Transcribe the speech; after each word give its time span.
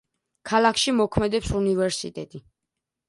ქალაქში 0.51 0.95
მოქმედებს 1.01 1.53
უნივერსიტეტი. 1.59 2.43